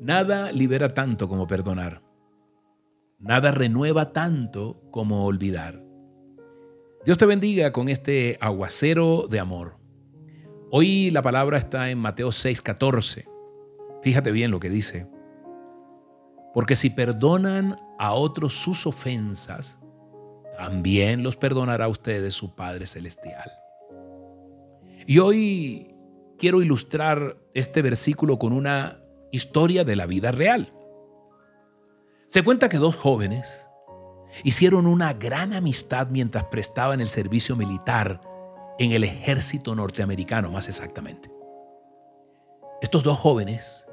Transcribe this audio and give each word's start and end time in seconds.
Nada 0.00 0.50
libera 0.50 0.94
tanto 0.94 1.28
como 1.28 1.46
perdonar. 1.46 2.02
Nada 3.18 3.50
renueva 3.50 4.12
tanto 4.12 4.80
como 4.90 5.26
olvidar. 5.26 5.82
Dios 7.04 7.18
te 7.18 7.26
bendiga 7.26 7.70
con 7.70 7.90
este 7.90 8.38
aguacero 8.40 9.26
de 9.28 9.40
amor. 9.40 9.76
Hoy 10.70 11.10
la 11.10 11.20
palabra 11.20 11.58
está 11.58 11.90
en 11.90 11.98
Mateo 11.98 12.28
6:14. 12.28 13.28
Fíjate 14.02 14.32
bien 14.32 14.50
lo 14.50 14.58
que 14.58 14.70
dice. 14.70 15.06
Porque 16.54 16.76
si 16.76 16.88
perdonan 16.88 17.76
a 17.98 18.14
otros 18.14 18.54
sus 18.54 18.86
ofensas, 18.86 19.78
también 20.56 21.22
los 21.22 21.36
perdonará 21.36 21.84
a 21.84 21.88
ustedes 21.88 22.34
su 22.34 22.54
Padre 22.54 22.86
Celestial. 22.86 23.50
Y 25.10 25.18
hoy 25.18 25.92
quiero 26.38 26.62
ilustrar 26.62 27.36
este 27.52 27.82
versículo 27.82 28.38
con 28.38 28.52
una 28.52 29.02
historia 29.32 29.82
de 29.82 29.96
la 29.96 30.06
vida 30.06 30.30
real. 30.30 30.72
Se 32.28 32.44
cuenta 32.44 32.68
que 32.68 32.76
dos 32.76 32.94
jóvenes 32.94 33.66
hicieron 34.44 34.86
una 34.86 35.12
gran 35.14 35.52
amistad 35.52 36.06
mientras 36.10 36.44
prestaban 36.44 37.00
el 37.00 37.08
servicio 37.08 37.56
militar 37.56 38.20
en 38.78 38.92
el 38.92 39.02
ejército 39.02 39.74
norteamericano, 39.74 40.52
más 40.52 40.68
exactamente. 40.68 41.28
Estos 42.80 43.02
dos 43.02 43.18
jóvenes 43.18 43.88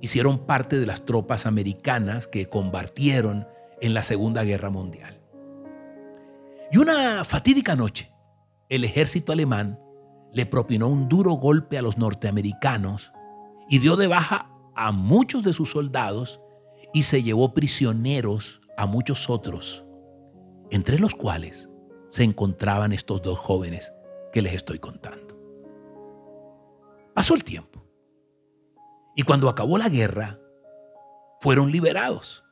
hicieron 0.00 0.46
parte 0.46 0.78
de 0.78 0.86
las 0.86 1.04
tropas 1.04 1.44
americanas 1.44 2.28
que 2.28 2.48
combatieron 2.48 3.48
en 3.80 3.94
la 3.94 4.04
Segunda 4.04 4.44
Guerra 4.44 4.70
Mundial. 4.70 5.18
Y 6.70 6.78
una 6.78 7.24
fatídica 7.24 7.74
noche, 7.74 8.12
el 8.68 8.84
ejército 8.84 9.32
alemán 9.32 9.81
le 10.32 10.46
propinó 10.46 10.88
un 10.88 11.08
duro 11.08 11.32
golpe 11.32 11.78
a 11.78 11.82
los 11.82 11.98
norteamericanos 11.98 13.12
y 13.68 13.78
dio 13.78 13.96
de 13.96 14.06
baja 14.06 14.50
a 14.74 14.92
muchos 14.92 15.42
de 15.42 15.52
sus 15.52 15.70
soldados 15.70 16.40
y 16.94 17.04
se 17.04 17.22
llevó 17.22 17.54
prisioneros 17.54 18.60
a 18.76 18.86
muchos 18.86 19.28
otros, 19.28 19.84
entre 20.70 20.98
los 20.98 21.14
cuales 21.14 21.68
se 22.08 22.24
encontraban 22.24 22.92
estos 22.92 23.22
dos 23.22 23.38
jóvenes 23.38 23.92
que 24.32 24.42
les 24.42 24.54
estoy 24.54 24.78
contando. 24.78 25.38
Pasó 27.14 27.34
el 27.34 27.44
tiempo 27.44 27.84
y 29.14 29.22
cuando 29.22 29.48
acabó 29.48 29.76
la 29.76 29.88
guerra, 29.88 30.38
fueron 31.40 31.70
liberados. 31.70 32.44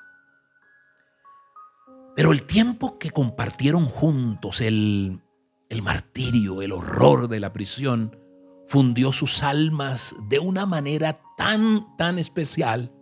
Pero 2.17 2.33
el 2.33 2.43
tiempo 2.43 2.99
que 2.99 3.11
compartieron 3.11 3.87
juntos, 3.87 4.61
el, 4.61 5.23
el 5.71 5.83
martirio, 5.83 6.61
el 6.61 6.73
horror 6.73 7.29
de 7.29 7.41
la 7.41 7.53
prisión, 7.53 8.19
fundió 8.67 9.13
sus 9.13 9.43
almas 9.43 10.15
de 10.29 10.39
una 10.39 10.67
manera 10.67 11.23
tan, 11.37 11.97
tan 11.97 12.19
especial 12.19 12.93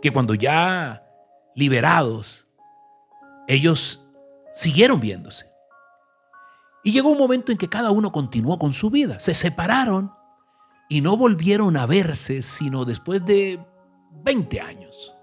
que 0.00 0.12
cuando 0.12 0.34
ya 0.34 1.02
liberados, 1.56 2.46
ellos 3.48 4.06
siguieron 4.52 5.00
viéndose. 5.00 5.46
Y 6.84 6.92
llegó 6.92 7.08
un 7.10 7.18
momento 7.18 7.50
en 7.52 7.58
que 7.58 7.70
cada 7.70 7.90
uno 7.90 8.12
continuó 8.12 8.58
con 8.58 8.74
su 8.74 8.90
vida. 8.90 9.18
Se 9.18 9.32
separaron 9.32 10.12
y 10.90 11.00
no 11.00 11.16
volvieron 11.16 11.76
a 11.78 11.86
verse 11.86 12.42
sino 12.42 12.84
después 12.84 13.24
de 13.24 13.58
20 14.22 14.60
años. 14.60 15.14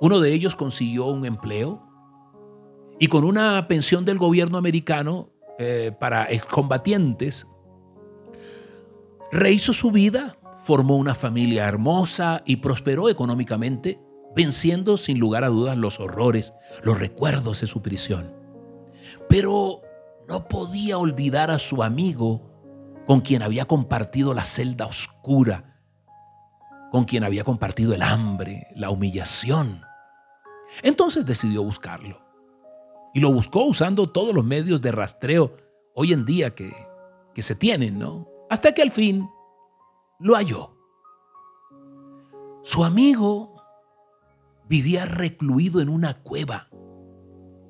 Uno 0.00 0.18
de 0.18 0.32
ellos 0.32 0.56
consiguió 0.56 1.06
un 1.06 1.24
empleo 1.24 1.88
y 2.98 3.06
con 3.06 3.24
una 3.24 3.68
pensión 3.68 4.04
del 4.04 4.18
gobierno 4.18 4.58
americano 4.58 5.33
eh, 5.58 5.92
para 5.98 6.24
excombatientes 6.24 7.46
Rehizo 9.34 9.72
su 9.72 9.90
vida, 9.90 10.36
formó 10.58 10.96
una 10.96 11.16
familia 11.16 11.66
hermosa 11.66 12.42
y 12.46 12.58
prosperó 12.58 13.08
económicamente, 13.08 13.98
venciendo 14.32 14.96
sin 14.96 15.18
lugar 15.18 15.42
a 15.42 15.48
dudas 15.48 15.76
los 15.76 15.98
horrores, 15.98 16.54
los 16.84 17.00
recuerdos 17.00 17.60
de 17.60 17.66
su 17.66 17.82
prisión. 17.82 18.32
Pero 19.28 19.82
no 20.28 20.46
podía 20.46 20.98
olvidar 20.98 21.50
a 21.50 21.58
su 21.58 21.82
amigo 21.82 22.48
con 23.08 23.22
quien 23.22 23.42
había 23.42 23.64
compartido 23.64 24.34
la 24.34 24.44
celda 24.44 24.86
oscura, 24.86 25.80
con 26.92 27.06
quien 27.06 27.24
había 27.24 27.42
compartido 27.42 27.92
el 27.92 28.02
hambre, 28.02 28.68
la 28.76 28.90
humillación. 28.90 29.82
Entonces 30.84 31.26
decidió 31.26 31.64
buscarlo. 31.64 32.23
Y 33.14 33.20
lo 33.20 33.32
buscó 33.32 33.64
usando 33.64 34.10
todos 34.10 34.34
los 34.34 34.44
medios 34.44 34.82
de 34.82 34.92
rastreo 34.92 35.56
hoy 35.94 36.12
en 36.12 36.26
día 36.26 36.54
que, 36.54 36.74
que 37.32 37.42
se 37.42 37.54
tienen, 37.54 37.98
¿no? 37.98 38.34
hasta 38.54 38.72
que 38.72 38.82
al 38.82 38.92
fin 38.92 39.28
lo 40.20 40.36
halló. 40.36 40.76
Su 42.62 42.84
amigo 42.84 43.56
vivía 44.68 45.06
recluido 45.06 45.80
en 45.80 45.88
una 45.88 46.22
cueva, 46.22 46.68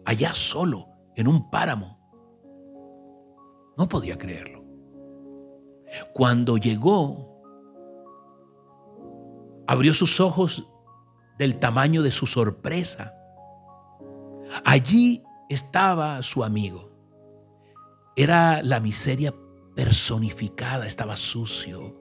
allá 0.04 0.34
solo, 0.34 0.88
en 1.16 1.26
un 1.26 1.50
páramo. 1.50 1.98
No 3.78 3.88
podía 3.88 4.18
creerlo. 4.18 4.62
Cuando 6.12 6.58
llegó, 6.58 7.42
abrió 9.66 9.94
sus 9.94 10.20
ojos 10.20 10.68
del 11.38 11.58
tamaño 11.58 12.02
de 12.02 12.10
su 12.10 12.26
sorpresa. 12.26 13.14
Allí 14.66 15.23
estaba 15.48 16.22
su 16.22 16.44
amigo. 16.44 16.90
Era 18.16 18.62
la 18.62 18.80
miseria 18.80 19.34
personificada, 19.74 20.86
estaba 20.86 21.16
sucio, 21.16 21.96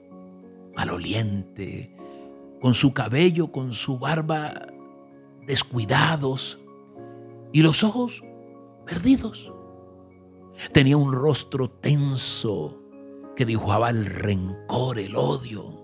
maloliente, 0.76 1.96
con 2.62 2.74
su 2.74 2.94
cabello, 2.94 3.52
con 3.52 3.74
su 3.74 4.00
barba 4.00 4.68
descuidados 5.46 6.60
y 7.52 7.62
los 7.62 7.84
ojos 7.84 8.24
perdidos. 8.86 9.52
Tenía 10.72 10.98
un 10.98 11.12
rostro 11.12 11.70
tenso 11.70 12.82
que 13.36 13.46
dibujaba 13.46 13.90
el 13.90 14.06
rencor, 14.06 15.00
el 15.00 15.16
odio. 15.16 15.83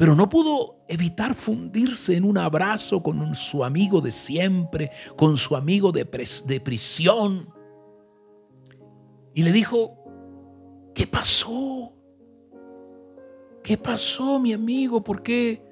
Pero 0.00 0.14
no 0.14 0.30
pudo 0.30 0.78
evitar 0.88 1.34
fundirse 1.34 2.16
en 2.16 2.24
un 2.24 2.38
abrazo 2.38 3.02
con 3.02 3.34
su 3.34 3.62
amigo 3.62 4.00
de 4.00 4.10
siempre, 4.10 4.90
con 5.14 5.36
su 5.36 5.54
amigo 5.54 5.92
de, 5.92 6.06
prisión. 6.06 7.52
Y 9.34 9.42
le 9.42 9.52
dijo, 9.52 9.98
¿Qué 10.94 11.06
pasó? 11.06 11.92
¿Qué 13.62 13.76
pasó, 13.76 14.38
mi 14.38 14.54
amigo? 14.54 15.04
¿Por 15.04 15.22
qué? 15.22 15.62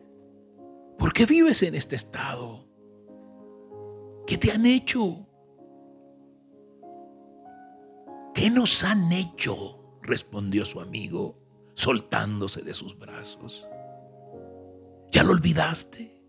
¿Por 0.98 1.14
qué 1.14 1.24
vives 1.24 1.62
en 1.62 1.74
este 1.74 1.96
estado? 1.96 2.66
¿Qué 4.26 4.36
te 4.36 4.52
han 4.52 4.66
hecho? 4.66 5.26
¿Qué 8.34 8.50
nos 8.50 8.84
han 8.84 9.10
hecho? 9.10 9.98
respondió 10.02 10.66
su 10.66 10.82
amigo, 10.82 11.38
soltándose 11.72 12.60
de 12.60 12.74
sus 12.74 12.98
brazos. 12.98 13.66
¿Ya 15.10 15.22
lo 15.22 15.32
olvidaste? 15.32 16.22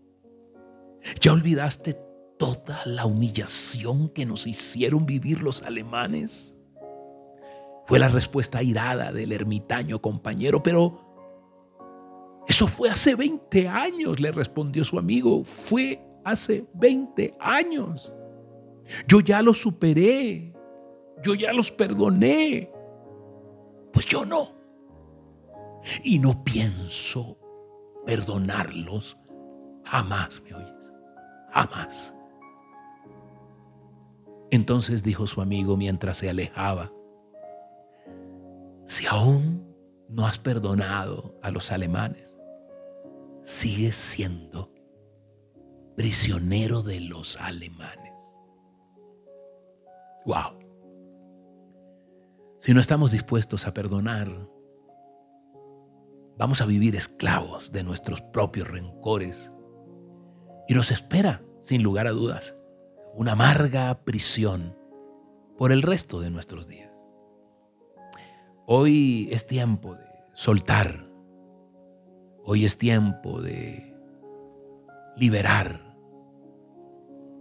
¿Ya 1.20 1.32
olvidaste 1.32 1.98
toda 2.38 2.82
la 2.86 3.06
humillación 3.06 4.08
que 4.10 4.26
nos 4.26 4.46
hicieron 4.46 5.06
vivir 5.06 5.42
los 5.42 5.62
alemanes? 5.62 6.54
Fue 7.86 7.98
la 7.98 8.08
respuesta 8.08 8.62
irada 8.62 9.12
del 9.12 9.32
ermitaño 9.32 10.00
compañero, 10.00 10.62
pero 10.62 11.10
eso 12.46 12.66
fue 12.66 12.88
hace 12.88 13.14
20 13.14 13.68
años, 13.68 14.20
le 14.20 14.32
respondió 14.32 14.84
su 14.84 14.98
amigo. 14.98 15.44
Fue 15.44 16.00
hace 16.24 16.66
20 16.74 17.36
años. 17.38 18.14
Yo 19.06 19.20
ya 19.20 19.42
los 19.42 19.58
superé. 19.58 20.52
Yo 21.22 21.34
ya 21.34 21.52
los 21.52 21.70
perdoné. 21.70 22.70
Pues 23.92 24.06
yo 24.06 24.24
no. 24.24 24.48
Y 26.02 26.18
no 26.18 26.42
pienso 26.44 27.39
perdonarlos 28.06 29.18
jamás, 29.84 30.42
¿me 30.42 30.54
oyes? 30.54 30.92
Jamás. 31.52 32.14
Entonces 34.50 35.02
dijo 35.02 35.26
su 35.26 35.40
amigo 35.40 35.76
mientras 35.76 36.18
se 36.18 36.28
alejaba, 36.28 36.92
si 38.84 39.06
aún 39.06 39.70
no 40.08 40.26
has 40.26 40.38
perdonado 40.38 41.38
a 41.42 41.50
los 41.50 41.70
alemanes, 41.70 42.36
sigues 43.42 43.94
siendo 43.94 44.72
prisionero 45.96 46.82
de 46.82 47.00
los 47.00 47.36
alemanes. 47.36 48.14
Wow. 50.24 50.58
Si 52.58 52.74
no 52.74 52.80
estamos 52.80 53.12
dispuestos 53.12 53.66
a 53.66 53.72
perdonar, 53.72 54.28
vamos 56.40 56.62
a 56.62 56.66
vivir 56.66 56.96
esclavos 56.96 57.70
de 57.70 57.84
nuestros 57.84 58.22
propios 58.22 58.66
rencores. 58.66 59.52
Y 60.66 60.72
nos 60.72 60.90
espera, 60.90 61.42
sin 61.60 61.82
lugar 61.82 62.06
a 62.06 62.12
dudas, 62.12 62.56
una 63.14 63.32
amarga 63.32 64.02
prisión 64.04 64.74
por 65.58 65.70
el 65.70 65.82
resto 65.82 66.18
de 66.18 66.30
nuestros 66.30 66.66
días. 66.66 66.90
Hoy 68.64 69.28
es 69.30 69.46
tiempo 69.46 69.96
de 69.96 70.06
soltar. 70.32 71.10
Hoy 72.42 72.64
es 72.64 72.78
tiempo 72.78 73.42
de 73.42 73.94
liberar 75.16 75.94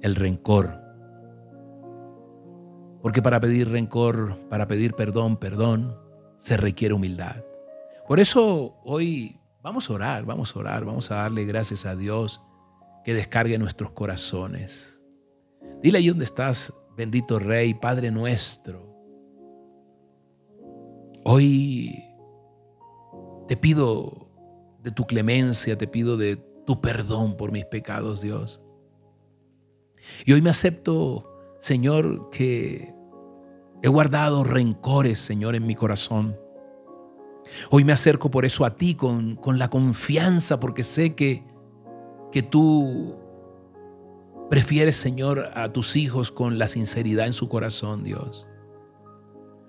el 0.01 0.15
rencor. 0.15 0.77
Porque 3.01 3.21
para 3.21 3.39
pedir 3.39 3.69
rencor, 3.69 4.37
para 4.49 4.67
pedir 4.67 4.93
perdón, 4.93 5.37
perdón, 5.37 5.95
se 6.35 6.57
requiere 6.57 6.95
humildad. 6.95 7.45
Por 8.09 8.19
eso 8.19 8.81
hoy 8.83 9.39
vamos 9.61 9.87
a 9.87 9.93
orar, 9.93 10.25
vamos 10.25 10.55
a 10.55 10.59
orar, 10.59 10.83
vamos 10.83 11.11
a 11.11 11.17
darle 11.17 11.45
gracias 11.45 11.85
a 11.85 11.95
Dios 11.95 12.41
que 13.05 13.13
descargue 13.13 13.59
nuestros 13.59 13.91
corazones. 13.91 14.99
Dile 15.83 15.99
ahí 15.99 16.07
donde 16.07 16.25
estás, 16.25 16.73
bendito 16.97 17.37
Rey, 17.37 17.75
Padre 17.75 18.09
nuestro. 18.09 18.97
Hoy 21.23 22.03
te 23.47 23.55
pido 23.55 24.31
de 24.81 24.89
tu 24.89 25.05
clemencia, 25.05 25.77
te 25.77 25.85
pido 25.85 26.17
de 26.17 26.37
tu 26.65 26.81
perdón 26.81 27.37
por 27.37 27.51
mis 27.51 27.65
pecados, 27.65 28.21
Dios. 28.21 28.59
Y 30.25 30.33
hoy 30.33 30.41
me 30.41 30.49
acepto, 30.49 31.31
Señor, 31.59 32.31
que 32.31 32.91
he 33.83 33.87
guardado 33.87 34.43
rencores, 34.43 35.19
Señor, 35.19 35.53
en 35.53 35.67
mi 35.67 35.75
corazón. 35.75 36.48
Hoy 37.71 37.83
me 37.83 37.93
acerco 37.93 38.31
por 38.31 38.45
eso 38.45 38.65
a 38.65 38.75
ti 38.75 38.95
con, 38.95 39.35
con 39.35 39.59
la 39.59 39.69
confianza, 39.69 40.59
porque 40.59 40.83
sé 40.83 41.15
que, 41.15 41.43
que 42.31 42.43
tú 42.43 43.17
prefieres, 44.49 44.97
Señor, 44.97 45.51
a 45.53 45.71
tus 45.71 45.95
hijos 45.95 46.31
con 46.31 46.57
la 46.57 46.67
sinceridad 46.67 47.27
en 47.27 47.33
su 47.33 47.49
corazón, 47.49 48.03
Dios. 48.03 48.47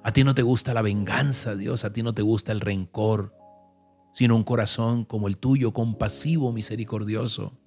A 0.03 0.13
ti 0.13 0.25
no 0.25 0.35
te 0.35 0.43
gusta 0.43 0.73
la 0.73 0.83
venganza, 0.83 1.55
Dios, 1.55 1.85
a 1.85 1.93
ti 1.93 2.03
no 2.03 2.15
te 2.15 2.23
gusta 2.23 2.53
el 2.53 2.61
rencor, 2.61 3.35
sino 4.15 4.35
un 4.35 4.45
corazón 4.45 5.05
como 5.05 5.29
el 5.29 5.37
tuyo, 5.37 5.73
compasivo, 5.73 6.53
misericordioso. 6.53 7.59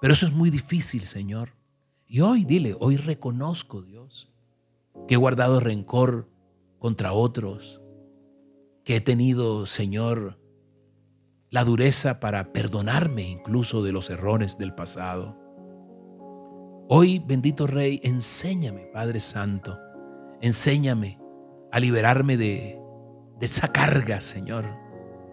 Pero 0.00 0.14
eso 0.14 0.26
es 0.26 0.32
muy 0.32 0.50
difícil, 0.50 1.02
Señor. 1.02 1.54
Y 2.08 2.20
hoy, 2.20 2.44
dile, 2.44 2.74
hoy 2.80 2.96
reconozco, 2.96 3.82
Dios, 3.82 4.30
que 5.06 5.14
he 5.14 5.18
guardado 5.18 5.60
rencor 5.60 6.28
contra 6.78 7.12
otros, 7.12 7.81
que 8.84 8.96
he 8.96 9.00
tenido, 9.00 9.66
Señor, 9.66 10.38
la 11.50 11.64
dureza 11.64 12.18
para 12.18 12.52
perdonarme 12.52 13.22
incluso 13.28 13.82
de 13.82 13.92
los 13.92 14.10
errores 14.10 14.58
del 14.58 14.74
pasado. 14.74 15.38
Hoy, 16.88 17.22
bendito 17.24 17.66
Rey, 17.66 18.00
enséñame, 18.02 18.90
Padre 18.92 19.20
Santo, 19.20 19.78
enséñame 20.40 21.18
a 21.70 21.78
liberarme 21.78 22.36
de, 22.36 22.80
de 23.38 23.46
esa 23.46 23.68
carga, 23.72 24.20
Señor, 24.20 24.66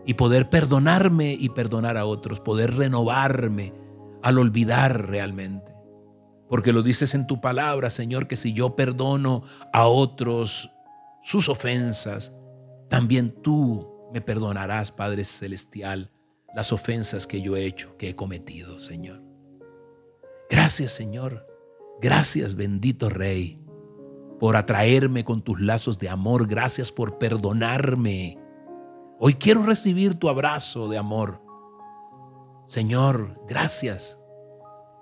y 0.05 0.13
poder 0.13 0.49
perdonarme 0.49 1.33
y 1.33 1.49
perdonar 1.49 1.97
a 1.97 2.05
otros, 2.05 2.39
poder 2.39 2.75
renovarme 2.75 3.73
al 4.21 4.37
olvidar 4.37 5.07
realmente. 5.07 5.73
Porque 6.47 6.73
lo 6.73 6.81
dices 6.81 7.13
en 7.13 7.27
tu 7.27 7.41
palabra, 7.41 7.89
Señor, 7.89 8.27
que 8.27 8.35
si 8.35 8.53
yo 8.53 8.75
perdono 8.75 9.43
a 9.71 9.87
otros 9.87 10.71
sus 11.21 11.47
ofensas, 11.47 12.33
también 12.89 13.31
tú 13.41 14.09
me 14.11 14.21
perdonarás, 14.21 14.91
Padre 14.91 15.23
Celestial, 15.23 16.11
las 16.55 16.73
ofensas 16.73 17.27
que 17.27 17.41
yo 17.41 17.55
he 17.55 17.65
hecho, 17.65 17.95
que 17.97 18.09
he 18.09 18.15
cometido, 18.15 18.79
Señor. 18.79 19.21
Gracias, 20.49 20.91
Señor. 20.91 21.45
Gracias, 22.01 22.55
bendito 22.55 23.09
Rey, 23.09 23.63
por 24.39 24.55
atraerme 24.55 25.23
con 25.23 25.43
tus 25.43 25.61
lazos 25.61 25.99
de 25.99 26.09
amor. 26.09 26.47
Gracias 26.47 26.91
por 26.91 27.17
perdonarme. 27.17 28.37
Hoy 29.19 29.35
quiero 29.35 29.63
recibir 29.63 30.17
tu 30.17 30.29
abrazo 30.29 30.87
de 30.87 30.97
amor. 30.97 31.41
Señor, 32.65 33.41
gracias 33.47 34.19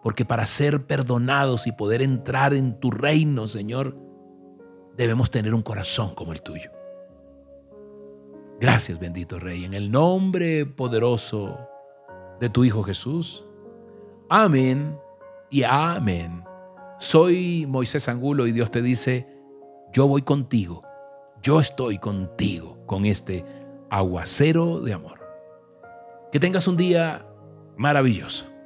porque 0.01 0.25
para 0.25 0.45
ser 0.45 0.85
perdonados 0.85 1.67
y 1.67 1.71
poder 1.71 2.01
entrar 2.01 2.53
en 2.53 2.79
tu 2.79 2.91
reino, 2.91 3.47
Señor, 3.47 3.95
debemos 4.95 5.29
tener 5.31 5.53
un 5.53 5.61
corazón 5.61 6.15
como 6.15 6.33
el 6.33 6.41
tuyo. 6.41 6.71
Gracias, 8.59 8.97
bendito 8.97 9.39
Rey, 9.39 9.65
en 9.65 9.75
el 9.75 9.91
nombre 9.91 10.65
poderoso 10.65 11.59
de 12.39 12.49
tu 12.49 12.63
Hijo 12.63 12.81
Jesús. 12.81 13.45
Amén 14.29 14.97
y 15.51 15.61
amén. 15.61 16.43
Soy 16.97 17.67
Moisés 17.67 18.09
Angulo 18.09 18.47
y 18.47 18.51
Dios 18.51 18.71
te 18.71 18.81
dice, 18.81 19.27
yo 19.93 20.07
voy 20.07 20.23
contigo, 20.23 20.81
yo 21.43 21.59
estoy 21.59 21.99
contigo 21.99 22.83
con 22.87 23.05
este 23.05 23.45
aguacero 23.91 24.81
de 24.81 24.93
amor. 24.93 25.19
Que 26.31 26.39
tengas 26.39 26.67
un 26.67 26.77
día 26.77 27.27
maravilloso. 27.77 28.56